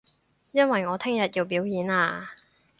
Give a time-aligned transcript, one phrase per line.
[0.51, 2.31] 因為我聽日要表演啊